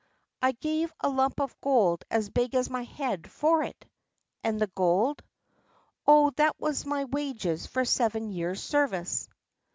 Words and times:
"I 0.41 0.53
gave 0.53 0.91
a 1.01 1.09
lump 1.09 1.39
of 1.39 1.61
gold 1.61 2.05
as 2.09 2.31
big 2.31 2.55
as 2.55 2.71
my 2.71 2.81
head 2.85 3.29
for 3.29 3.61
it." 3.61 3.85
"And 4.43 4.59
the 4.59 4.65
gold?" 4.73 5.21
"Oh, 6.07 6.31
that 6.37 6.59
was 6.59 6.87
my 6.87 7.03
wages 7.05 7.67
for 7.67 7.85
seven 7.85 8.31
years' 8.31 8.63
service." 8.63 9.29